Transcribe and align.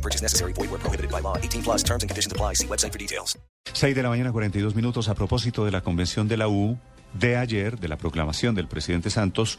No 0.00 0.02
purchase 0.02 0.22
necessary. 0.22 0.54
Void 0.54 0.70
where 0.70 0.80
prohibited 0.80 1.10
by 1.10 1.20
law. 1.20 1.36
18 1.36 1.62
plus 1.62 1.84
terms 1.84 2.02
and 2.02 2.08
conditions 2.08 2.32
apply. 2.32 2.54
See 2.54 2.66
website 2.66 2.92
for 2.92 2.98
details. 2.98 3.38
6 3.74 3.94
de 3.94 4.02
la 4.02 4.08
mañana, 4.08 4.32
42 4.32 4.74
minutos. 4.74 5.08
A 5.08 5.14
propósito 5.14 5.66
de 5.66 5.70
la 5.70 5.82
convención 5.82 6.26
de 6.26 6.38
la 6.38 6.48
U 6.48 6.78
de 7.12 7.36
ayer, 7.36 7.78
de 7.78 7.88
la 7.88 7.98
proclamación 7.98 8.54
del 8.54 8.66
presidente 8.66 9.10
Santos, 9.10 9.58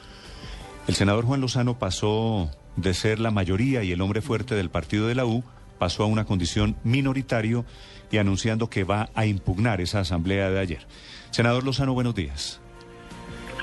el 0.87 0.95
senador 0.95 1.25
Juan 1.25 1.41
Lozano 1.41 1.77
pasó 1.77 2.49
de 2.75 2.93
ser 2.95 3.19
la 3.19 3.29
mayoría 3.29 3.83
y 3.83 3.91
el 3.91 4.01
hombre 4.01 4.21
fuerte 4.21 4.55
del 4.55 4.71
partido 4.71 5.07
de 5.07 5.13
la 5.15 5.25
U, 5.25 5.43
pasó 5.77 6.03
a 6.03 6.07
una 6.07 6.25
condición 6.25 6.75
minoritario 6.83 7.65
y 8.09 8.17
anunciando 8.17 8.69
que 8.69 8.83
va 8.83 9.09
a 9.13 9.25
impugnar 9.27 9.79
esa 9.79 9.99
asamblea 9.99 10.49
de 10.49 10.59
ayer. 10.59 10.87
Senador 11.29 11.63
Lozano, 11.63 11.93
buenos 11.93 12.15
días. 12.15 12.59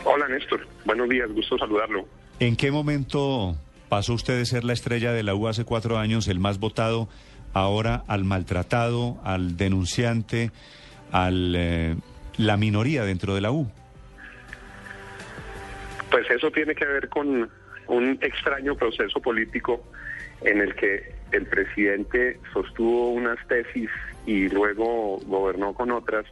Hola 0.05 0.29
Néstor, 0.29 0.67
buenos 0.85 1.09
días, 1.09 1.29
gusto 1.33 1.59
saludarlo. 1.59 2.07
¿En 2.39 2.55
qué 2.55 2.71
momento 2.71 3.57
pasó 3.89 4.15
usted 4.15 4.37
de 4.37 4.47
ser 4.47 4.65
la 4.65 4.73
estrella 4.73 5.13
de 5.13 5.23
la 5.23 5.35
U 5.35 5.49
hace 5.49 5.65
cuatro 5.65 5.99
años, 5.99 6.29
el 6.29 6.41
más 6.41 6.59
votado, 6.59 7.09
ahora 7.53 8.05
al 8.07 8.25
maltratado, 8.25 9.19
al 9.25 9.57
denunciante, 9.57 10.51
al 11.13 11.55
eh, 11.57 11.97
la 12.37 12.57
minoría 12.57 13.05
dentro 13.05 13.35
de 13.35 13.41
la 13.41 13.51
U? 13.51 13.71
Pues 16.11 16.31
eso 16.31 16.51
tiene 16.51 16.75
que 16.75 16.87
ver 16.87 17.09
con 17.09 17.51
un 17.89 18.19
extraño 18.23 18.75
proceso 18.75 19.21
político 19.21 19.83
en 20.43 20.61
el 20.61 20.75
que 20.75 21.15
el 21.33 21.47
presidente 21.47 22.39
sostuvo 22.53 23.11
unas 23.11 23.39
tesis 23.49 23.91
y 24.27 24.49
luego 24.49 25.19
gobernó 25.27 25.75
con 25.75 25.91
otras 25.91 26.25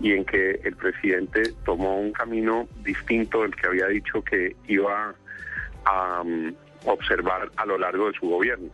y 0.00 0.12
en 0.12 0.24
que 0.24 0.60
el 0.64 0.76
presidente 0.76 1.52
tomó 1.64 1.98
un 1.98 2.12
camino 2.12 2.68
distinto 2.82 3.42
del 3.42 3.54
que 3.54 3.66
había 3.66 3.86
dicho 3.86 4.22
que 4.22 4.56
iba 4.66 5.14
a 5.84 6.22
um, 6.22 6.54
observar 6.84 7.50
a 7.56 7.66
lo 7.66 7.78
largo 7.78 8.10
de 8.10 8.18
su 8.18 8.28
gobierno. 8.28 8.68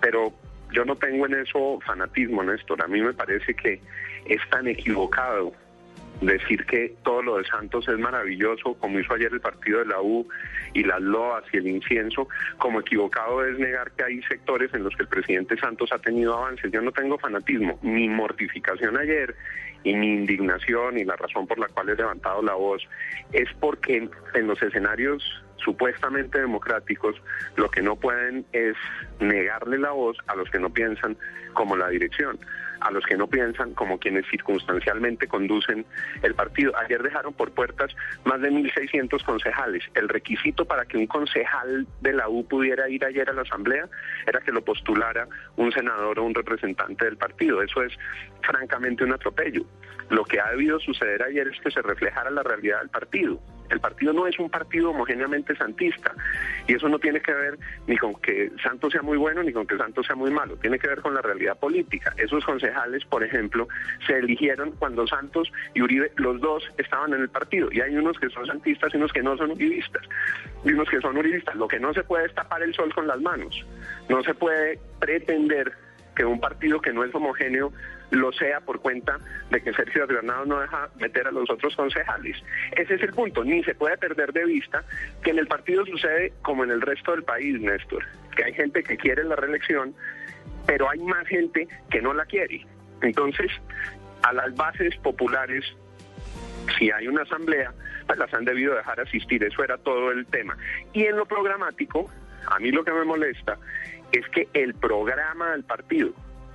Pero 0.00 0.32
yo 0.72 0.84
no 0.84 0.96
tengo 0.96 1.26
en 1.26 1.34
eso 1.34 1.78
fanatismo, 1.84 2.42
Néstor. 2.42 2.82
A 2.82 2.88
mí 2.88 3.00
me 3.00 3.12
parece 3.12 3.54
que 3.54 3.80
es 4.26 4.40
tan 4.50 4.68
equivocado 4.68 5.52
decir 6.20 6.66
que 6.66 6.94
todo 7.02 7.22
lo 7.22 7.38
de 7.38 7.44
Santos 7.44 7.88
es 7.88 7.98
maravilloso, 7.98 8.74
como 8.74 8.98
hizo 8.98 9.14
ayer 9.14 9.32
el 9.32 9.40
partido 9.40 9.78
de 9.78 9.86
la 9.86 10.00
U 10.02 10.28
y 10.74 10.84
las 10.84 11.00
loas 11.00 11.44
y 11.52 11.56
el 11.56 11.66
incienso, 11.66 12.28
como 12.58 12.80
equivocado 12.80 13.44
es 13.44 13.58
negar 13.58 13.90
que 13.92 14.04
hay 14.04 14.22
sectores 14.22 14.72
en 14.74 14.84
los 14.84 14.94
que 14.96 15.04
el 15.04 15.08
presidente 15.08 15.56
Santos 15.56 15.90
ha 15.92 15.98
tenido 15.98 16.36
avances. 16.36 16.70
Yo 16.70 16.82
no 16.82 16.92
tengo 16.92 17.18
fanatismo, 17.18 17.78
mi 17.82 18.08
mortificación 18.08 18.98
ayer 18.98 19.34
y 19.82 19.94
mi 19.94 20.08
indignación 20.08 20.98
y 20.98 21.04
la 21.04 21.16
razón 21.16 21.46
por 21.46 21.58
la 21.58 21.68
cual 21.68 21.88
he 21.88 21.94
levantado 21.94 22.42
la 22.42 22.54
voz 22.54 22.86
es 23.32 23.48
porque 23.58 24.08
en 24.34 24.46
los 24.46 24.60
escenarios 24.62 25.42
supuestamente 25.64 26.40
democráticos 26.40 27.16
lo 27.56 27.70
que 27.70 27.82
no 27.82 27.96
pueden 27.96 28.44
es 28.52 28.76
negarle 29.18 29.78
la 29.78 29.90
voz 29.90 30.16
a 30.26 30.36
los 30.36 30.48
que 30.50 30.58
no 30.58 30.70
piensan 30.70 31.16
como 31.54 31.76
la 31.76 31.88
dirección 31.88 32.38
a 32.80 32.90
los 32.90 33.04
que 33.04 33.16
no 33.16 33.26
piensan 33.26 33.74
como 33.74 33.98
quienes 33.98 34.26
circunstancialmente 34.30 35.28
conducen 35.28 35.84
el 36.22 36.34
partido. 36.34 36.72
Ayer 36.76 37.02
dejaron 37.02 37.32
por 37.34 37.52
puertas 37.52 37.94
más 38.24 38.40
de 38.40 38.50
1.600 38.50 39.22
concejales. 39.24 39.84
El 39.94 40.08
requisito 40.08 40.64
para 40.64 40.84
que 40.86 40.96
un 40.96 41.06
concejal 41.06 41.86
de 42.00 42.12
la 42.12 42.28
U 42.28 42.46
pudiera 42.46 42.88
ir 42.88 43.04
ayer 43.04 43.28
a 43.28 43.32
la 43.32 43.42
asamblea 43.42 43.88
era 44.26 44.40
que 44.40 44.52
lo 44.52 44.64
postulara 44.64 45.28
un 45.56 45.72
senador 45.72 46.18
o 46.18 46.24
un 46.24 46.34
representante 46.34 47.04
del 47.04 47.16
partido. 47.16 47.62
Eso 47.62 47.82
es 47.82 47.92
francamente 48.42 49.04
un 49.04 49.12
atropello. 49.12 49.64
Lo 50.08 50.24
que 50.24 50.40
ha 50.40 50.50
debido 50.50 50.80
suceder 50.80 51.22
ayer 51.22 51.48
es 51.48 51.60
que 51.60 51.70
se 51.70 51.82
reflejara 51.82 52.30
la 52.30 52.42
realidad 52.42 52.80
del 52.80 52.88
partido. 52.88 53.40
El 53.70 53.80
partido 53.80 54.12
no 54.12 54.26
es 54.26 54.38
un 54.38 54.50
partido 54.50 54.90
homogéneamente 54.90 55.54
santista 55.56 56.12
y 56.66 56.74
eso 56.74 56.88
no 56.88 56.98
tiene 56.98 57.20
que 57.20 57.32
ver 57.32 57.58
ni 57.86 57.96
con 57.96 58.14
que 58.16 58.50
Santos 58.62 58.92
sea 58.92 59.02
muy 59.02 59.16
bueno 59.16 59.42
ni 59.42 59.52
con 59.52 59.66
que 59.66 59.76
Santos 59.76 60.06
sea 60.06 60.16
muy 60.16 60.30
malo, 60.30 60.56
tiene 60.56 60.78
que 60.78 60.88
ver 60.88 61.00
con 61.00 61.14
la 61.14 61.22
realidad 61.22 61.58
política. 61.58 62.12
Esos 62.16 62.44
concejales, 62.44 63.04
por 63.04 63.22
ejemplo, 63.24 63.68
se 64.06 64.18
eligieron 64.18 64.72
cuando 64.72 65.06
Santos 65.06 65.50
y 65.74 65.82
Uribe, 65.82 66.12
los 66.16 66.40
dos 66.40 66.64
estaban 66.78 67.14
en 67.14 67.22
el 67.22 67.28
partido 67.28 67.68
y 67.72 67.80
hay 67.80 67.96
unos 67.96 68.18
que 68.18 68.28
son 68.30 68.46
santistas 68.46 68.92
y 68.92 68.96
unos 68.96 69.12
que 69.12 69.22
no 69.22 69.36
son 69.36 69.52
uribistas 69.52 70.02
y 70.64 70.72
unos 70.72 70.88
que 70.88 71.00
son 71.00 71.16
uribistas. 71.16 71.54
Lo 71.54 71.68
que 71.68 71.78
no 71.78 71.92
se 71.94 72.02
puede 72.02 72.26
es 72.26 72.34
tapar 72.34 72.62
el 72.62 72.74
sol 72.74 72.92
con 72.94 73.06
las 73.06 73.20
manos, 73.20 73.64
no 74.08 74.22
se 74.22 74.34
puede 74.34 74.78
pretender 74.98 75.72
que 76.20 76.26
un 76.26 76.38
partido 76.38 76.82
que 76.82 76.92
no 76.92 77.02
es 77.02 77.14
homogéneo 77.14 77.72
lo 78.10 78.30
sea 78.32 78.60
por 78.60 78.80
cuenta 78.80 79.18
de 79.50 79.62
que 79.62 79.72
Sergio 79.72 80.06
Granado 80.06 80.44
no 80.44 80.60
deja 80.60 80.90
meter 80.98 81.26
a 81.26 81.30
los 81.30 81.48
otros 81.48 81.74
concejales. 81.74 82.36
Ese 82.72 82.96
es 82.96 83.02
el 83.02 83.14
punto, 83.14 83.42
ni 83.42 83.64
se 83.64 83.74
puede 83.74 83.96
perder 83.96 84.30
de 84.34 84.44
vista 84.44 84.84
que 85.22 85.30
en 85.30 85.38
el 85.38 85.46
partido 85.46 85.86
sucede 85.86 86.34
como 86.42 86.62
en 86.64 86.72
el 86.72 86.82
resto 86.82 87.12
del 87.12 87.22
país, 87.22 87.58
Néstor, 87.58 88.04
que 88.36 88.44
hay 88.44 88.52
gente 88.52 88.82
que 88.82 88.98
quiere 88.98 89.24
la 89.24 89.34
reelección, 89.34 89.94
pero 90.66 90.90
hay 90.90 90.98
más 90.98 91.26
gente 91.26 91.66
que 91.88 92.02
no 92.02 92.12
la 92.12 92.26
quiere. 92.26 92.66
Entonces, 93.00 93.50
a 94.22 94.34
las 94.34 94.54
bases 94.54 94.94
populares, 94.98 95.64
si 96.78 96.90
hay 96.90 97.08
una 97.08 97.22
asamblea, 97.22 97.72
pues 98.06 98.18
las 98.18 98.34
han 98.34 98.44
debido 98.44 98.74
dejar 98.74 99.00
asistir, 99.00 99.42
eso 99.42 99.64
era 99.64 99.78
todo 99.78 100.10
el 100.10 100.26
tema. 100.26 100.54
Y 100.92 101.04
en 101.04 101.16
lo 101.16 101.24
programático, 101.24 102.10
a 102.46 102.58
mí 102.58 102.70
lo 102.70 102.84
que 102.84 102.92
me 102.92 103.04
molesta 103.04 103.58
es 104.12 104.28
que 104.30 104.48
el 104.54 104.74
programa 104.74 105.52
del 105.52 105.64
partido, 105.64 106.10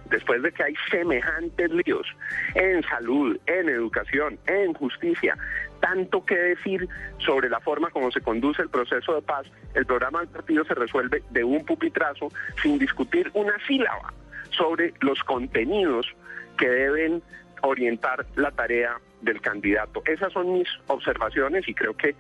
después 0.10 0.42
de 0.42 0.52
que 0.52 0.64
hay 0.64 0.74
semejantes 0.90 1.72
líos 1.72 2.08
en 2.54 2.84
salud, 2.84 3.38
en 3.46 3.70
educación, 3.70 4.38
en 4.48 4.74
justicia, 4.74 5.38
tanto 5.80 6.26
que 6.26 6.36
decir 6.36 6.88
sobre 7.20 7.50
la 7.50 7.60
forma 7.60 7.90
como 7.90 8.12
se 8.12 8.22
conduce 8.22 8.62
el 8.62 8.70
proceso 8.70 9.16
de 9.16 9.22
paz, 9.22 9.46
el 9.74 9.86
programa 9.86 10.20
del 10.20 10.30
partido 10.30 10.66
se 10.66 10.76
resuelve 10.76 11.24
de 11.32 11.44
un 11.44 11.66
pupitrazo 11.66 12.30
sin 12.62 12.78
discutir 12.78 13.30
una 13.34 13.54
sílaba 13.68 14.14
sobre 14.52 14.94
los 15.02 15.24
contenidos 15.24 16.08
que 16.58 16.68
deben 16.68 17.22
orientar 17.62 18.26
la 18.36 18.52
tarea 18.52 18.98
del 19.26 19.42
candidato. 19.42 20.02
Esas 20.06 20.32
son 20.32 20.54
mis 20.54 20.68
observaciones 20.88 21.68
y 21.68 21.74
creo 21.74 21.96
que 21.98 22.16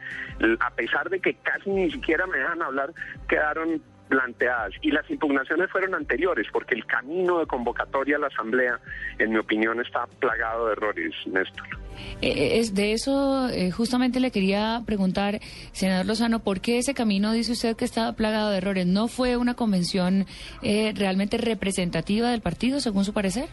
a 0.60 0.72
pesar 0.72 1.10
de 1.10 1.20
que 1.20 1.36
casi 1.36 1.70
ni 1.70 1.90
siquiera 1.92 2.26
me 2.28 2.38
dejan 2.38 2.62
hablar, 2.62 2.92
quedaron 3.30 3.82
planteadas. 4.08 4.72
Y 4.82 4.92
las 4.92 5.10
impugnaciones 5.10 5.70
fueron 5.72 5.96
anteriores 5.96 6.48
porque 6.52 6.76
el 6.76 6.86
camino 6.86 7.40
de 7.40 7.48
convocatoria 7.48 8.18
a 8.18 8.20
la 8.20 8.28
asamblea 8.28 8.80
en 9.18 9.32
mi 9.32 9.38
opinión 9.38 9.80
está 9.82 10.06
plagado 10.20 10.68
de 10.68 10.74
errores 10.74 11.14
Néstor. 11.26 11.68
Eh, 12.22 12.28
eh, 12.28 12.60
es 12.60 12.76
de 12.76 12.92
eso 12.92 13.48
eh, 13.50 13.72
justamente 13.72 14.20
le 14.20 14.30
quería 14.32 14.82
preguntar 14.86 15.40
senador 15.72 16.06
Lozano 16.06 16.44
por 16.44 16.60
qué 16.60 16.78
ese 16.78 16.94
camino 16.94 17.32
dice 17.32 17.54
usted 17.54 17.78
que 17.78 17.86
estaba 17.86 18.14
plagado 18.14 18.50
de 18.50 18.58
errores 18.58 18.86
no 18.86 19.08
fue 19.08 19.38
una 19.38 19.54
convención 19.54 20.26
realmente 20.62 21.38
representativa 21.38 22.32
del 22.32 22.42
partido 22.42 22.82
según 22.82 23.06
su 23.06 23.14
parecer 23.14 23.48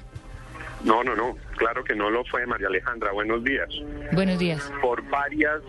no 0.85 1.03
no 1.05 1.15
no 1.15 1.37
claro 1.57 1.85
que 1.85 1.95
no 1.95 2.11
lo 2.11 2.25
fue 2.25 2.47
María 2.47 2.69
Alejandra 2.69 3.13
buenos 3.13 3.43
días 3.45 3.69
buenos 4.13 4.39
días 4.39 4.73
por 4.81 5.03
varias 5.09 5.63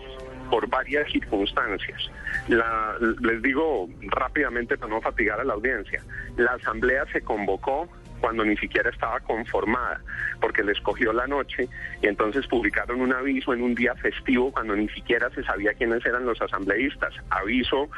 por 0.50 0.68
varias 0.68 1.10
circunstancias. 1.10 2.10
La, 2.48 2.96
les 3.20 3.42
digo 3.42 3.88
rápidamente 4.02 4.76
para 4.76 4.92
no 4.92 5.00
fatigar 5.00 5.40
a 5.40 5.44
la 5.44 5.54
audiencia, 5.54 6.02
la 6.36 6.52
asamblea 6.52 7.04
se 7.12 7.22
convocó 7.22 7.88
cuando 8.20 8.44
ni 8.44 8.56
siquiera 8.56 8.88
estaba 8.88 9.20
conformada, 9.20 10.00
porque 10.40 10.62
le 10.62 10.72
escogió 10.72 11.12
la 11.12 11.26
noche 11.26 11.68
y 12.00 12.06
entonces 12.06 12.46
publicaron 12.46 13.00
un 13.00 13.12
aviso 13.12 13.52
en 13.52 13.62
un 13.62 13.74
día 13.74 13.94
festivo 13.96 14.50
cuando 14.50 14.74
ni 14.74 14.88
siquiera 14.88 15.28
se 15.30 15.42
sabía 15.42 15.74
quiénes 15.74 16.04
eran 16.06 16.24
los 16.24 16.40
asambleístas. 16.40 17.12
Aviso 17.30 17.90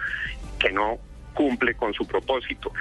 que 0.59 0.73
no 0.73 0.99
cumple 1.37 1.75
con 1.75 1.93
su 1.93 2.05
propósito. 2.07 2.73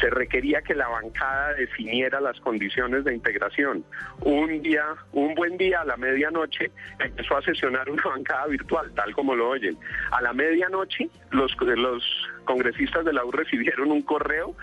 Se 0.00 0.08
requería 0.08 0.62
que 0.62 0.74
la 0.74 0.88
bancada 0.88 1.52
definiera 1.54 2.20
las 2.20 2.40
condiciones 2.40 3.04
de 3.04 3.12
integración. 3.12 3.84
Un 4.20 4.62
día, 4.62 4.84
un 5.12 5.34
buen 5.34 5.58
día 5.58 5.80
a 5.80 5.84
la 5.84 5.96
medianoche 5.96 6.70
empezó 7.00 7.36
a 7.36 7.42
sesionar 7.42 7.90
una 7.90 8.02
bancada 8.14 8.46
virtual, 8.46 8.90
tal 8.94 9.12
como 9.14 9.34
lo 9.34 9.50
oyen. 9.50 9.76
A 10.12 10.22
la 10.22 10.32
medianoche 10.32 11.10
los, 11.32 11.54
los 11.60 12.30
congresistas 12.44 13.04
de 13.04 13.12
la 13.12 13.24
U 13.24 13.32
recibieron 13.32 13.90
un 13.90 14.02
correo, 14.02 14.54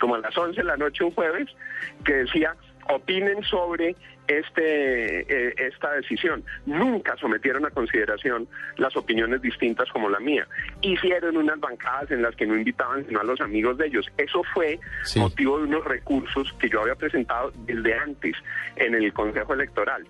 como 0.00 0.14
a 0.14 0.18
las 0.18 0.36
11 0.38 0.60
de 0.60 0.64
la 0.64 0.76
noche 0.76 1.04
un 1.04 1.10
jueves, 1.10 1.48
que 2.04 2.14
decía 2.14 2.54
opinen 2.90 3.42
sobre 3.44 3.96
este, 4.26 5.20
eh, 5.20 5.54
esta 5.58 5.92
decisión. 5.92 6.44
Nunca 6.66 7.16
sometieron 7.16 7.66
a 7.66 7.70
consideración 7.70 8.48
las 8.76 8.96
opiniones 8.96 9.42
distintas 9.42 9.88
como 9.90 10.08
la 10.08 10.20
mía. 10.20 10.46
Hicieron 10.82 11.36
unas 11.36 11.58
bancadas 11.58 12.10
en 12.10 12.22
las 12.22 12.34
que 12.36 12.46
no 12.46 12.56
invitaban 12.56 13.06
sino 13.06 13.20
a 13.20 13.24
los 13.24 13.40
amigos 13.40 13.78
de 13.78 13.86
ellos. 13.86 14.06
Eso 14.16 14.42
fue 14.54 14.78
motivo 15.16 15.58
de 15.58 15.64
unos 15.64 15.84
recursos 15.84 16.52
que 16.58 16.68
yo 16.68 16.82
había 16.82 16.94
presentado 16.94 17.52
desde 17.66 17.94
antes 17.94 18.36
en 18.76 18.94
el 18.94 19.12
Consejo 19.12 19.54
Electoral. 19.54 20.06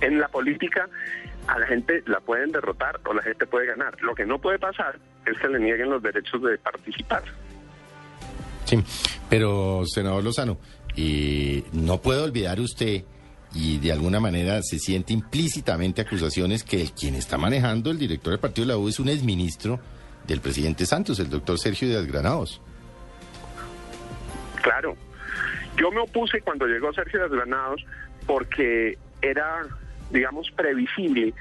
En 0.00 0.18
la 0.18 0.28
política 0.28 0.88
a 1.46 1.58
la 1.58 1.66
gente 1.66 2.02
la 2.06 2.20
pueden 2.20 2.52
derrotar 2.52 3.00
o 3.06 3.14
la 3.14 3.22
gente 3.22 3.46
puede 3.46 3.66
ganar. 3.66 4.00
Lo 4.02 4.14
que 4.14 4.24
no 4.24 4.40
puede 4.40 4.58
pasar 4.58 4.98
es 5.26 5.38
que 5.38 5.48
le 5.48 5.58
nieguen 5.58 5.90
los 5.90 6.02
derechos 6.02 6.42
de 6.42 6.58
participar. 6.58 7.22
Sí, 8.64 8.82
pero 9.28 9.82
senador 9.84 10.24
Lozano, 10.24 10.58
y 10.96 11.64
no 11.72 12.00
puede 12.00 12.22
olvidar 12.22 12.60
usted 12.60 13.04
y 13.54 13.78
de 13.78 13.92
alguna 13.92 14.18
manera 14.18 14.60
se 14.62 14.78
siente 14.78 15.12
implícitamente 15.12 16.02
acusaciones 16.02 16.64
que 16.64 16.80
el 16.80 16.92
quien 16.92 17.14
está 17.14 17.38
manejando 17.38 17.90
el 17.90 17.98
director 17.98 18.32
del 18.32 18.40
partido 18.40 18.66
de 18.66 18.72
la 18.72 18.78
U 18.78 18.88
es 18.88 18.98
un 18.98 19.08
exministro 19.08 19.78
del 20.26 20.40
presidente 20.40 20.86
Santos, 20.86 21.20
el 21.20 21.30
doctor 21.30 21.58
Sergio 21.58 21.88
Díaz 21.88 22.06
Granados. 22.06 22.60
Claro, 24.62 24.96
yo 25.76 25.90
me 25.92 26.00
opuse 26.00 26.40
cuando 26.40 26.66
llegó 26.66 26.92
Sergio 26.92 27.20
Díaz 27.20 27.30
Granados 27.30 27.84
porque 28.26 28.98
era, 29.22 29.62
digamos, 30.10 30.50
previsible 30.52 31.34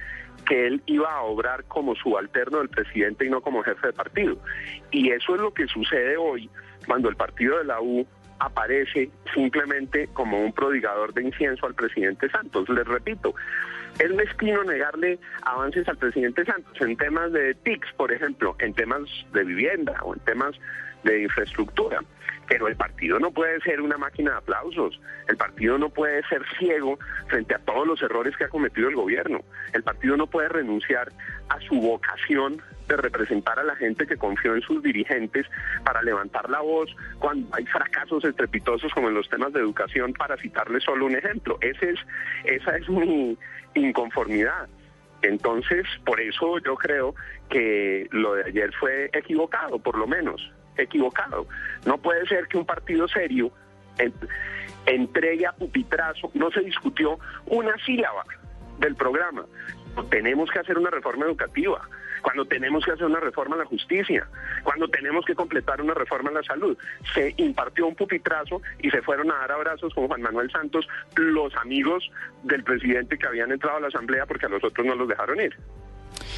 que 0.46 0.68
él 0.68 0.84
iba 0.86 1.12
a 1.12 1.22
obrar 1.24 1.64
como 1.66 1.96
subalterno 1.96 2.60
del 2.60 2.70
presidente 2.70 3.26
y 3.26 3.30
no 3.30 3.42
como 3.42 3.64
jefe 3.64 3.88
de 3.88 3.94
partido. 3.94 4.38
Y 4.92 5.10
eso 5.10 5.36
es 5.36 5.42
lo 5.42 5.54
que 5.54 5.68
sucede 5.68 6.18
hoy 6.18 6.50
cuando 6.86 7.10
el 7.10 7.16
partido 7.16 7.58
de 7.58 7.64
la 7.64 7.80
U 7.82 8.06
aparece 8.44 9.10
simplemente 9.34 10.10
como 10.14 10.44
un 10.44 10.52
prodigador 10.52 11.14
de 11.14 11.24
incienso 11.24 11.66
al 11.66 11.76
presidente 11.76 12.30
Santos. 12.30 12.68
Les 12.70 12.86
repito, 12.86 13.34
es 14.00 14.14
mezquino 14.14 14.64
negarle 14.64 15.20
avances 15.44 15.88
al 15.88 15.98
presidente 15.98 16.44
Santos 16.46 16.74
en 16.82 16.98
temas 16.98 17.32
de 17.32 17.54
TICS, 17.56 17.94
por 17.96 18.12
ejemplo, 18.12 18.56
en 18.60 18.74
temas 18.74 19.04
de 19.34 19.44
vivienda 19.44 19.98
o 20.04 20.14
en 20.14 20.20
temas 20.22 20.56
de 21.04 21.24
infraestructura. 21.24 22.02
Pero 22.48 22.68
el 22.68 22.76
partido 22.76 23.20
no 23.20 23.32
puede 23.32 23.60
ser 23.62 23.82
una 23.82 23.98
máquina 23.98 24.32
de 24.32 24.38
aplausos. 24.38 25.00
El 25.28 25.38
partido 25.38 25.78
no 25.78 25.90
puede 25.90 26.22
ser 26.28 26.44
ciego 26.60 27.00
frente 27.28 27.56
a 27.56 27.60
todos 27.60 27.88
los 27.88 28.02
errores 28.02 28.36
que 28.36 28.44
ha 28.44 28.50
cometido 28.50 28.90
el 28.90 28.96
gobierno. 28.96 29.42
El 29.72 29.84
partido 29.84 30.18
no 30.18 30.28
puede 30.28 30.50
renunciar 30.50 31.12
a 31.50 31.60
su 31.62 31.80
vocación 31.80 32.62
de 32.88 32.98
representar 32.98 33.60
a 33.60 33.64
la 33.64 33.76
gente 33.78 34.06
que 34.06 34.18
confió 34.18 34.56
en 34.56 34.62
sus 34.62 34.84
dirigentes 34.84 35.48
para 35.86 36.02
levantar 36.02 36.50
la 36.50 36.60
voz 36.60 36.94
cuando 37.20 37.48
hay 37.56 37.66
fracasos 37.66 38.26
estrepitosos 38.26 38.92
como 38.94 39.08
en 39.08 39.14
los 39.14 39.30
temas 39.30 39.54
de 39.54 39.62
educación, 39.62 40.12
para 40.14 40.36
citarles 40.36 40.84
solo 40.84 41.06
un 41.06 41.16
ejemplo. 41.16 41.58
Ese 41.62 41.92
es, 41.92 42.00
esa 42.44 42.76
es 42.76 42.90
mi 42.90 43.38
inconformidad. 43.74 44.68
Entonces, 45.22 45.86
por 46.06 46.20
eso 46.20 46.60
yo 46.60 46.76
creo 46.76 47.16
que 47.50 48.08
lo 48.12 48.34
de 48.36 48.44
ayer 48.44 48.74
fue 48.78 49.10
equivocado, 49.14 49.80
por 49.80 49.98
lo 49.98 50.06
menos 50.06 50.52
equivocado. 50.78 51.48
No 51.86 51.98
puede 51.98 52.26
ser 52.28 52.48
que 52.48 52.58
un 52.58 52.66
partido 52.66 53.08
serio 53.08 53.52
entregue 54.86 55.46
a 55.46 55.54
pupitrazo, 55.54 56.32
no 56.34 56.52
se 56.52 56.62
discutió 56.62 57.20
una 57.46 57.74
sílaba 57.86 58.24
del 58.80 58.96
programa. 58.96 59.46
Tenemos 60.10 60.50
que 60.50 60.60
hacer 60.60 60.78
una 60.78 60.90
reforma 60.90 61.26
educativa, 61.26 61.88
cuando 62.24 62.46
tenemos 62.46 62.84
que 62.84 62.92
hacer 62.92 63.06
una 63.06 63.20
reforma 63.20 63.56
en 63.56 63.60
la 63.60 63.66
justicia, 63.66 64.28
cuando 64.64 64.88
tenemos 64.88 65.24
que 65.26 65.36
completar 65.36 65.82
una 65.82 65.94
reforma 65.94 66.30
en 66.30 66.36
la 66.36 66.44
salud. 66.44 66.76
Se 67.14 67.34
impartió 67.38 67.86
un 67.86 67.96
pupitrazo 67.96 68.62
y 68.82 68.90
se 68.90 69.02
fueron 69.02 69.30
a 69.32 69.36
dar 69.36 69.52
abrazos 69.52 69.94
con 69.94 70.08
Juan 70.08 70.22
Manuel 70.22 70.50
Santos 70.50 70.88
los 71.16 71.56
amigos 71.58 72.10
del 72.44 72.64
presidente 72.64 73.18
que 73.18 73.28
habían 73.28 73.52
entrado 73.52 73.78
a 73.78 73.82
la 73.82 73.88
Asamblea 73.88 74.26
porque 74.26 74.48
a 74.48 74.50
los 74.50 74.64
otros 74.64 74.88
no 74.88 74.96
los 74.96 75.08
dejaron 75.08 75.40
ir. 75.40 75.56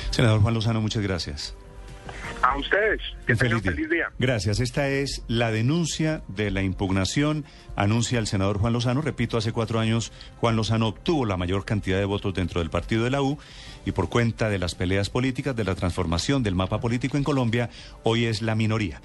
Senador 0.10 0.42
Juan 0.42 0.54
Lozano, 0.54 0.82
muchas 0.82 1.04
gracias. 1.04 1.56
A 2.46 2.58
ustedes. 2.58 3.02
Que 3.26 3.36
feliz, 3.36 3.64
feliz 3.64 3.90
día. 3.90 4.12
Gracias. 4.20 4.60
Esta 4.60 4.88
es 4.88 5.24
la 5.28 5.52
denuncia 5.52 6.22
de 6.28 6.52
la 6.52 6.62
impugnación. 6.62 7.44
Anuncia 7.76 8.20
el 8.20 8.28
senador 8.28 8.60
Juan 8.60 8.72
Lozano. 8.72 9.02
Repito, 9.02 9.38
hace 9.38 9.52
cuatro 9.52 9.80
años 9.80 10.12
Juan 10.40 10.56
Lozano 10.56 10.90
obtuvo 10.90 11.26
la 11.26 11.38
mayor 11.38 11.66
cantidad 11.66 11.98
de 11.98 12.06
votos 12.06 12.36
dentro 12.36 12.60
del 12.60 12.70
partido 12.70 13.04
de 13.04 13.10
la 13.10 13.24
U 13.24 13.40
y 13.84 13.94
por 13.94 14.10
cuenta 14.10 14.50
de 14.50 14.60
las 14.60 14.76
peleas 14.76 15.10
políticas, 15.10 15.56
de 15.56 15.64
la 15.64 15.74
transformación 15.74 16.44
del 16.44 16.54
mapa 16.54 16.80
político 16.80 17.18
en 17.18 17.24
Colombia, 17.24 17.72
hoy 18.04 18.26
es 18.26 18.44
la 18.44 18.54
minoría. 18.54 19.02